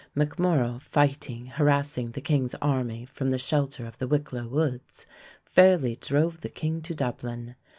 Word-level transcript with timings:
MacMorrough, 0.17 0.81
fighting, 0.81 1.45
harassing 1.45 2.13
the 2.13 2.21
king's 2.21 2.55
army 2.55 3.05
from 3.05 3.29
the 3.29 3.37
shelter 3.37 3.85
of 3.85 3.99
the 3.99 4.07
Wicklow 4.07 4.47
woods, 4.47 5.05
fairly 5.45 5.95
drove 5.95 6.41
the 6.41 6.49
king 6.49 6.81
to 6.81 6.95
Dublin. 6.95 7.53